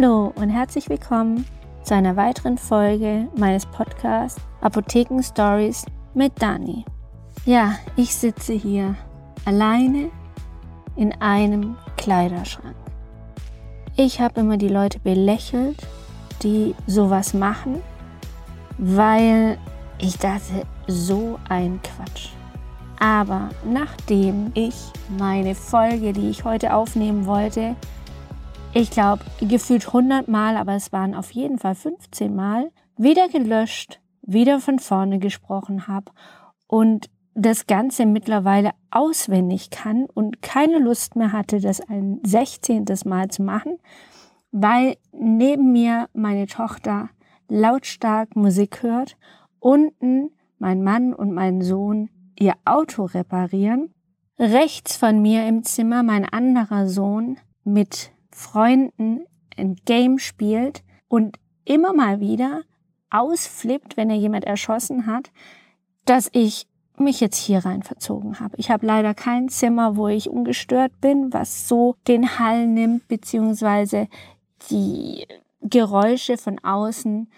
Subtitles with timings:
[0.00, 1.44] Hallo und herzlich willkommen
[1.82, 5.84] zu einer weiteren Folge meines Podcasts Apotheken Stories
[6.14, 6.86] mit Dani.
[7.44, 8.94] Ja, ich sitze hier
[9.44, 10.08] alleine
[10.96, 12.76] in einem Kleiderschrank.
[13.94, 15.76] Ich habe immer die Leute belächelt,
[16.42, 17.82] die sowas machen,
[18.78, 19.58] weil
[19.98, 22.30] ich dachte, so ein Quatsch.
[23.00, 24.76] Aber nachdem ich
[25.18, 27.76] meine Folge, die ich heute aufnehmen wollte,
[28.72, 34.00] ich glaube, gefühlt 100 Mal, aber es waren auf jeden Fall 15 Mal, wieder gelöscht,
[34.22, 36.12] wieder von vorne gesprochen habe
[36.66, 42.84] und das Ganze mittlerweile auswendig kann und keine Lust mehr hatte, das ein 16.
[43.06, 43.78] Mal zu machen,
[44.52, 47.08] weil neben mir meine Tochter
[47.48, 49.16] lautstark Musik hört,
[49.58, 53.92] unten mein Mann und mein Sohn ihr Auto reparieren,
[54.38, 59.24] rechts von mir im Zimmer mein anderer Sohn mit Freunden
[59.56, 62.62] ein Game spielt und immer mal wieder
[63.10, 65.30] ausflippt, wenn er jemand erschossen hat,
[66.04, 66.66] dass ich
[66.96, 68.56] mich jetzt hier rein verzogen habe.
[68.58, 74.08] Ich habe leider kein Zimmer, wo ich ungestört bin, was so den Hall nimmt, beziehungsweise
[74.70, 75.26] die
[75.62, 77.30] Geräusche von außen.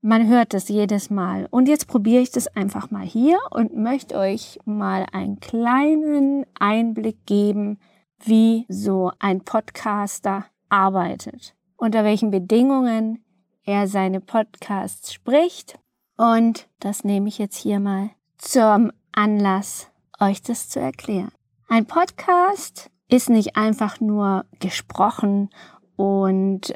[0.00, 1.46] Man hört das jedes Mal.
[1.50, 7.24] Und jetzt probiere ich das einfach mal hier und möchte euch mal einen kleinen Einblick
[7.24, 7.78] geben,
[8.20, 13.24] wie so ein Podcaster arbeitet, unter welchen Bedingungen
[13.64, 15.78] er seine Podcasts spricht.
[16.16, 19.90] Und das nehme ich jetzt hier mal zum Anlass,
[20.20, 21.32] euch das zu erklären.
[21.68, 25.50] Ein Podcast ist nicht einfach nur gesprochen
[25.96, 26.74] und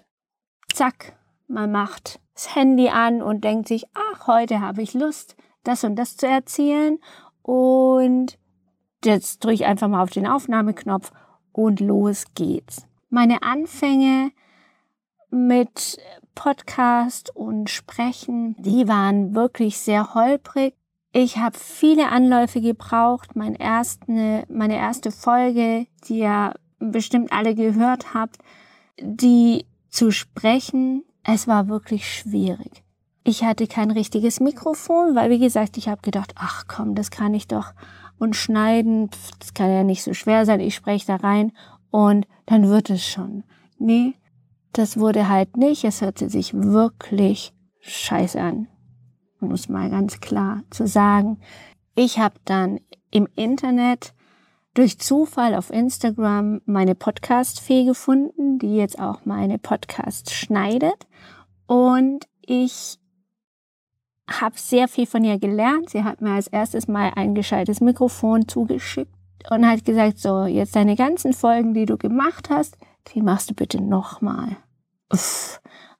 [0.73, 5.85] zack, man macht das Handy an und denkt sich, ach, heute habe ich Lust, das
[5.85, 6.99] und das zu erzählen
[7.43, 8.39] und
[9.05, 11.13] jetzt drücke ich einfach mal auf den Aufnahmeknopf
[11.59, 12.87] und los geht's.
[13.11, 14.31] Meine Anfänge
[15.29, 15.99] mit
[16.37, 20.75] Podcast und Sprechen, die waren wirklich sehr holprig.
[21.13, 23.35] Ich habe viele Anläufe gebraucht.
[23.35, 28.39] Mein erste, meine erste Folge, die ihr bestimmt alle gehört habt,
[29.01, 32.85] die zu sprechen, es war wirklich schwierig.
[33.25, 37.35] Ich hatte kein richtiges Mikrofon, weil wie gesagt, ich habe gedacht, ach komm, das kann
[37.35, 37.73] ich doch
[38.19, 41.53] und schneiden, das kann ja nicht so schwer sein, ich spreche da rein
[41.91, 43.45] und dann wird es schon.
[43.79, 44.15] Nee,
[44.73, 45.85] das wurde halt nicht.
[45.85, 48.69] Es hörte sich wirklich scheiße an.
[49.41, 51.41] Um es mal ganz klar zu sagen.
[51.95, 52.81] Ich habe dann
[53.11, 54.15] im Internet
[54.75, 61.07] durch Zufall auf Instagram meine Podcast-Fee gefunden, die jetzt auch meine Podcasts schneidet.
[61.67, 62.99] Und ich
[64.29, 65.91] habe sehr viel von ihr gelernt.
[65.91, 69.13] Sie hat mir als erstes mal ein gescheites Mikrofon zugeschickt
[69.51, 72.77] und hat gesagt, so, jetzt deine ganzen Folgen, die du gemacht hast,
[73.15, 74.57] die machst du bitte nochmal.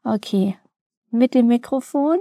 [0.05, 0.57] Okay,
[1.11, 2.19] mit dem Mikrofon.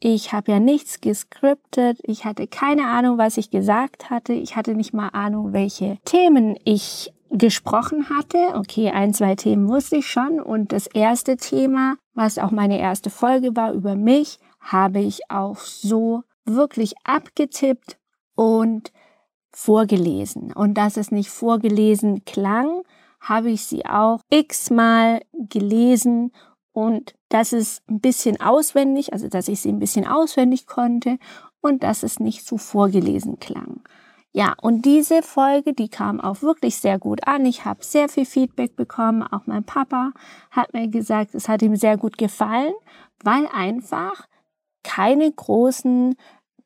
[0.00, 1.98] Ich habe ja nichts gescriptet.
[2.02, 4.32] Ich hatte keine Ahnung, was ich gesagt hatte.
[4.34, 8.54] Ich hatte nicht mal Ahnung, welche Themen ich gesprochen hatte.
[8.54, 10.40] Okay, ein, zwei Themen wusste ich schon.
[10.40, 15.58] Und das erste Thema, was auch meine erste Folge war über mich, habe ich auch
[15.58, 17.98] so wirklich abgetippt
[18.34, 18.92] und
[19.50, 20.52] vorgelesen.
[20.52, 22.82] Und dass es nicht vorgelesen klang,
[23.20, 26.32] habe ich sie auch x-mal gelesen
[26.72, 31.18] und dass es ein bisschen auswendig, also dass ich sie ein bisschen auswendig konnte
[31.60, 33.82] und dass es nicht zu vorgelesen klang.
[34.32, 37.46] Ja, und diese Folge, die kam auch wirklich sehr gut an.
[37.46, 39.22] Ich habe sehr viel Feedback bekommen.
[39.22, 40.10] Auch mein Papa
[40.50, 42.74] hat mir gesagt, es hat ihm sehr gut gefallen,
[43.22, 44.26] weil einfach
[44.84, 46.14] keine großen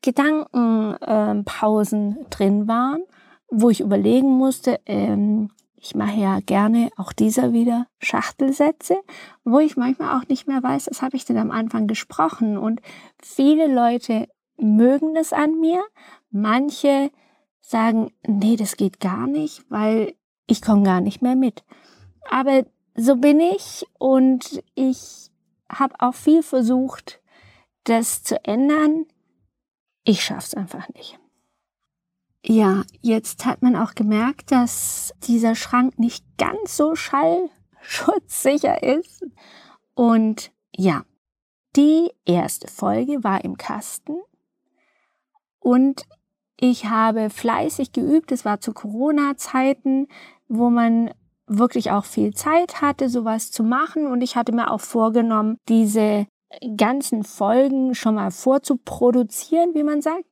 [0.01, 3.01] Gedankenpausen äh, drin waren,
[3.49, 5.49] wo ich überlegen musste, ähm,
[5.81, 8.99] ich mache ja gerne auch dieser wieder Schachtelsätze,
[9.45, 12.57] wo ich manchmal auch nicht mehr weiß, was habe ich denn am Anfang gesprochen.
[12.57, 12.81] Und
[13.21, 14.27] viele Leute
[14.57, 15.81] mögen das an mir.
[16.31, 17.11] Manche
[17.61, 20.15] sagen, nee, das geht gar nicht, weil
[20.47, 21.63] ich komme gar nicht mehr mit.
[22.29, 25.31] Aber so bin ich und ich
[25.71, 27.21] habe auch viel versucht,
[27.83, 29.05] das zu ändern.
[30.03, 31.19] Ich schaff's einfach nicht.
[32.45, 39.25] Ja, jetzt hat man auch gemerkt, dass dieser Schrank nicht ganz so schallschutzsicher ist.
[39.93, 41.03] Und ja,
[41.75, 44.17] die erste Folge war im Kasten
[45.59, 46.05] und
[46.59, 48.31] ich habe fleißig geübt.
[48.31, 50.07] Es war zu Corona-Zeiten,
[50.47, 51.11] wo man
[51.47, 54.07] wirklich auch viel Zeit hatte, sowas zu machen.
[54.07, 56.27] Und ich hatte mir auch vorgenommen, diese
[56.75, 60.25] ganzen Folgen schon mal vorzuproduzieren, wie man sagt.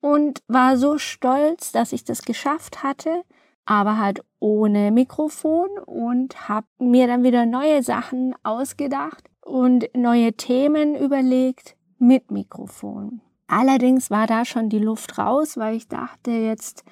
[0.00, 3.24] Und war so stolz, dass ich das geschafft hatte.
[3.68, 10.94] aber halt ohne Mikrofon und habe mir dann wieder neue Sachen ausgedacht und neue Themen
[10.96, 13.20] überlegt mit Mikrofon.
[13.46, 16.82] Allerdings war da schon die Luft raus, weil ich dachte, jetzt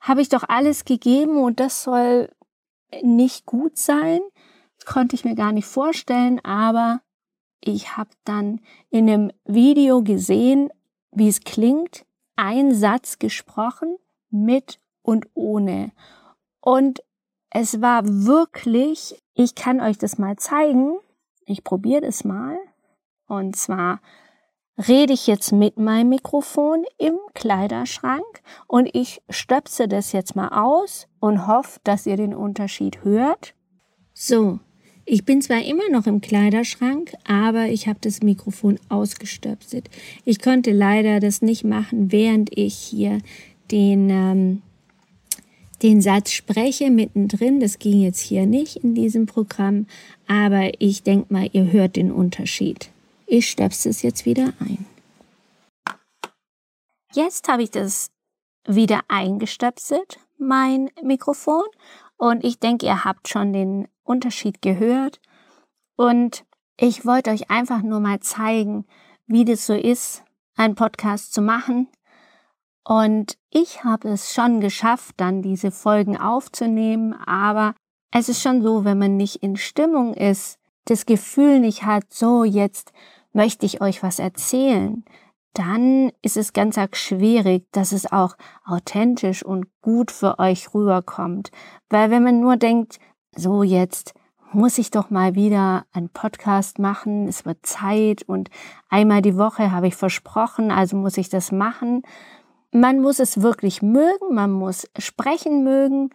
[0.00, 2.30] habe ich doch alles gegeben und das soll
[3.02, 4.20] nicht gut sein.
[4.78, 7.02] Das konnte ich mir gar nicht vorstellen, aber
[7.60, 8.60] ich habe dann
[8.90, 10.70] in einem Video gesehen,
[11.12, 12.04] wie es klingt,
[12.36, 13.96] ein Satz gesprochen
[14.30, 15.92] mit und ohne.
[16.60, 17.02] Und
[17.50, 20.98] es war wirklich, ich kann euch das mal zeigen.
[21.46, 22.58] Ich probiere das mal.
[23.26, 24.00] Und zwar
[24.76, 31.08] rede ich jetzt mit meinem Mikrofon im Kleiderschrank und ich stöpse das jetzt mal aus
[31.18, 33.54] und hoffe, dass ihr den Unterschied hört.
[34.12, 34.60] So,
[35.08, 39.88] ich bin zwar immer noch im Kleiderschrank, aber ich habe das Mikrofon ausgestöpselt.
[40.24, 43.20] Ich konnte leider das nicht machen, während ich hier
[43.70, 44.62] den, ähm,
[45.82, 47.60] den Satz spreche mittendrin.
[47.60, 49.86] Das ging jetzt hier nicht in diesem Programm,
[50.26, 52.90] aber ich denke mal, ihr hört den Unterschied.
[53.28, 54.86] Ich stöpse es jetzt wieder ein.
[57.14, 58.08] Jetzt habe ich das
[58.66, 61.64] wieder eingestöpselt, mein Mikrofon.
[62.16, 65.20] Und ich denke, ihr habt schon den Unterschied gehört.
[65.96, 66.44] Und
[66.78, 68.86] ich wollte euch einfach nur mal zeigen,
[69.26, 70.24] wie das so ist,
[70.56, 71.88] einen Podcast zu machen.
[72.84, 77.74] Und ich habe es schon geschafft, dann diese Folgen aufzunehmen, aber
[78.12, 82.44] es ist schon so, wenn man nicht in Stimmung ist, das Gefühl nicht hat, so
[82.44, 82.92] jetzt
[83.32, 85.04] möchte ich euch was erzählen,
[85.58, 91.50] dann ist es ganz arg schwierig, dass es auch authentisch und gut für euch rüberkommt.
[91.88, 92.98] Weil wenn man nur denkt,
[93.34, 94.14] so jetzt
[94.52, 98.50] muss ich doch mal wieder einen Podcast machen, es wird Zeit und
[98.90, 102.02] einmal die Woche habe ich versprochen, also muss ich das machen.
[102.70, 106.10] Man muss es wirklich mögen, man muss sprechen mögen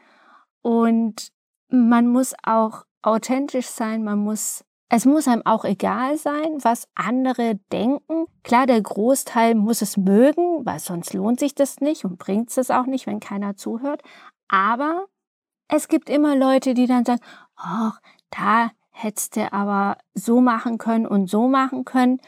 [0.62, 1.32] und
[1.70, 7.56] man muss auch authentisch sein, man muss es muss einem auch egal sein, was andere
[7.72, 8.26] denken.
[8.44, 12.70] Klar, der Großteil muss es mögen, weil sonst lohnt sich das nicht und bringt es
[12.70, 14.02] auch nicht, wenn keiner zuhört.
[14.50, 15.06] Aber
[15.70, 17.22] es gibt immer Leute, die dann sagen,
[17.56, 18.02] ach,
[18.32, 22.20] da hättest du aber so machen können und so machen können.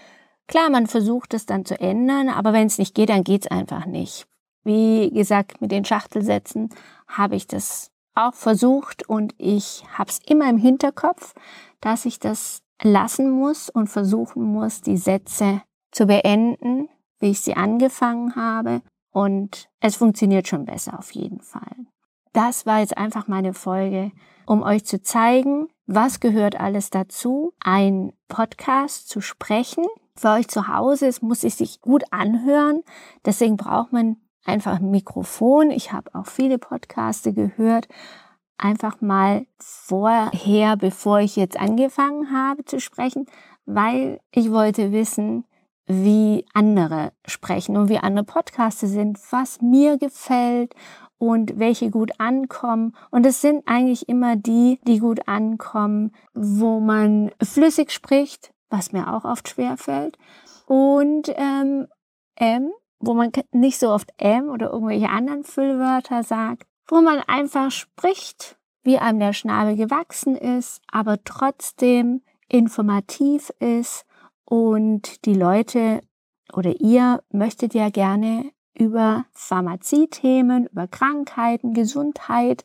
[0.47, 3.51] Klar, man versucht es dann zu ändern, aber wenn es nicht geht, dann geht es
[3.51, 4.25] einfach nicht.
[4.63, 6.69] Wie gesagt, mit den Schachtelsätzen
[7.09, 11.33] habe ich das auch versucht und ich habe es immer im Hinterkopf,
[11.83, 16.87] dass ich das lassen muss und versuchen muss, die Sätze zu beenden,
[17.19, 18.81] wie ich sie angefangen habe.
[19.11, 21.75] Und es funktioniert schon besser auf jeden Fall.
[22.31, 24.11] Das war jetzt einfach meine Folge,
[24.45, 29.85] um euch zu zeigen, was gehört alles dazu, ein Podcast zu sprechen.
[30.15, 32.81] Für euch zu Hause, es muss sich gut anhören.
[33.25, 35.69] Deswegen braucht man einfach ein Mikrofon.
[35.69, 37.87] Ich habe auch viele Podcaste gehört,
[38.63, 43.25] einfach mal vorher, bevor ich jetzt angefangen habe zu sprechen,
[43.65, 45.45] weil ich wollte wissen,
[45.85, 50.73] wie andere sprechen und wie andere Podcaste sind, was mir gefällt
[51.17, 52.95] und welche gut ankommen.
[53.11, 59.13] Und es sind eigentlich immer die, die gut ankommen, wo man flüssig spricht, was mir
[59.13, 60.17] auch oft schwer fällt.
[60.67, 61.87] Und ähm,
[62.35, 67.71] M, wo man nicht so oft M oder irgendwelche anderen Füllwörter sagt, wo man einfach
[67.71, 74.05] spricht, wie einem der Schnabel gewachsen ist, aber trotzdem informativ ist
[74.45, 76.01] und die Leute
[76.51, 82.63] oder ihr möchtet ja gerne über Pharmaziethemen, über Krankheiten, Gesundheit,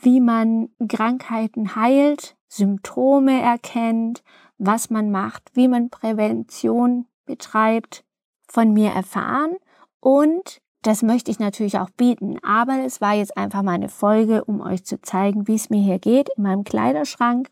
[0.00, 4.22] wie man Krankheiten heilt, Symptome erkennt,
[4.58, 8.04] was man macht, wie man Prävention betreibt,
[8.48, 9.56] von mir erfahren
[10.00, 14.44] und das möchte ich natürlich auch bieten, aber es war jetzt einfach mal eine Folge,
[14.44, 17.48] um euch zu zeigen, wie es mir hier geht in meinem Kleiderschrank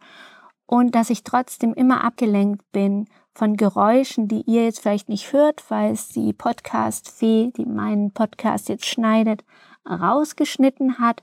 [0.66, 5.68] und dass ich trotzdem immer abgelenkt bin von Geräuschen, die ihr jetzt vielleicht nicht hört,
[5.70, 9.44] weil es die Podcast-Fee, die meinen Podcast jetzt schneidet,
[9.88, 11.22] rausgeschnitten hat,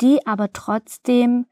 [0.00, 1.46] die aber trotzdem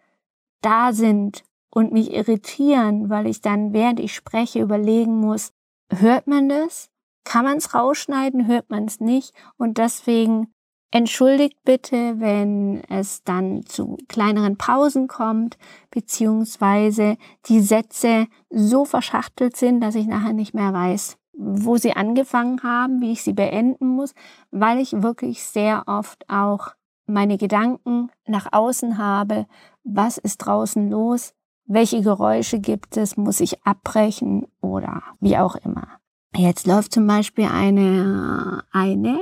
[0.60, 5.52] da sind und mich irritieren, weil ich dann, während ich spreche, überlegen muss,
[5.90, 6.90] hört man das?
[7.28, 9.34] Kann man es rausschneiden, hört man es nicht.
[9.58, 10.46] Und deswegen
[10.90, 15.58] entschuldigt bitte, wenn es dann zu kleineren Pausen kommt,
[15.90, 22.62] beziehungsweise die Sätze so verschachtelt sind, dass ich nachher nicht mehr weiß, wo sie angefangen
[22.62, 24.14] haben, wie ich sie beenden muss,
[24.50, 26.68] weil ich wirklich sehr oft auch
[27.04, 29.46] meine Gedanken nach außen habe,
[29.84, 31.34] was ist draußen los,
[31.66, 35.97] welche Geräusche gibt es, muss ich abbrechen oder wie auch immer.
[36.36, 39.18] Jetzt läuft zum Beispiel eine, eine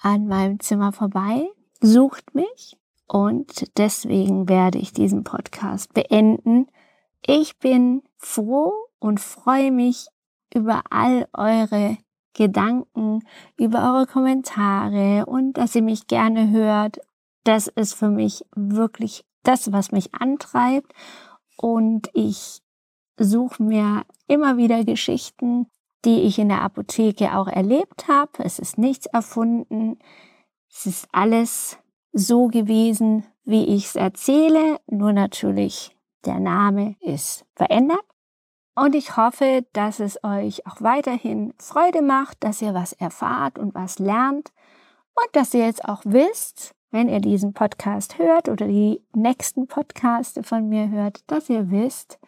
[0.00, 1.48] an meinem Zimmer vorbei,
[1.80, 2.76] sucht mich
[3.06, 6.68] Und deswegen werde ich diesen Podcast beenden.
[7.26, 10.06] Ich bin froh und freue mich
[10.54, 11.98] über all eure
[12.34, 13.24] Gedanken,
[13.58, 16.98] über eure Kommentare und dass ihr mich gerne hört.
[17.44, 20.92] Das ist für mich wirklich das, was mich antreibt.
[21.56, 22.62] Und ich
[23.18, 25.66] suche mir immer wieder Geschichten,
[26.04, 28.32] die ich in der Apotheke auch erlebt habe.
[28.38, 29.98] Es ist nichts erfunden.
[30.70, 31.78] Es ist alles
[32.12, 34.80] so gewesen, wie ich es erzähle.
[34.86, 38.04] Nur natürlich, der Name ist verändert.
[38.74, 43.74] Und ich hoffe, dass es euch auch weiterhin Freude macht, dass ihr was erfahrt und
[43.74, 44.52] was lernt
[45.14, 50.42] und dass ihr jetzt auch wisst, wenn ihr diesen Podcast hört oder die nächsten Podcaste
[50.42, 52.18] von mir hört, dass ihr wisst,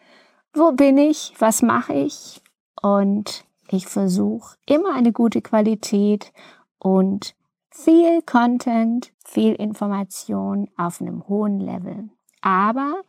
[0.53, 2.41] wo bin ich, was mache ich
[2.81, 6.31] und ich versuche immer eine gute Qualität
[6.77, 7.35] und
[7.71, 12.09] viel Content, viel Information auf einem hohen Level,
[12.41, 13.01] aber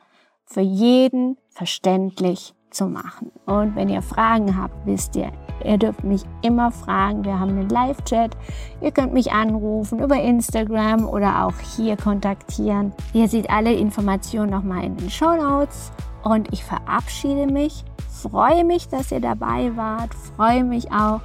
[0.47, 3.31] für jeden verständlich zu machen.
[3.47, 5.31] Und wenn ihr Fragen habt, wisst ihr,
[5.65, 7.25] ihr dürft mich immer fragen.
[7.25, 8.37] Wir haben einen Live-Chat.
[8.81, 12.93] Ihr könnt mich anrufen über Instagram oder auch hier kontaktieren.
[13.13, 15.93] Ihr seht alle Informationen nochmal in den Show Notes.
[16.23, 17.85] Und ich verabschiede mich.
[18.09, 20.15] Freue mich, dass ihr dabei wart.
[20.37, 21.21] Freue mich auch,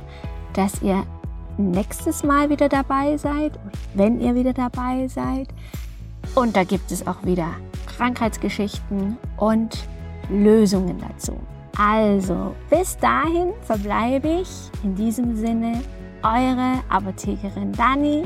[0.54, 1.04] dass ihr
[1.58, 3.60] nächstes Mal wieder dabei seid,
[3.94, 5.48] wenn ihr wieder dabei seid.
[6.36, 7.48] Und da gibt es auch wieder
[7.88, 9.88] Krankheitsgeschichten und
[10.30, 11.40] Lösungen dazu.
[11.78, 14.50] Also, bis dahin verbleibe ich
[14.84, 15.82] in diesem Sinne
[16.24, 18.24] eure Apothekerin Dani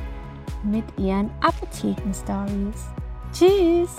[0.64, 2.90] mit ihren Apotheken-Stories.
[3.32, 3.96] Tschüss!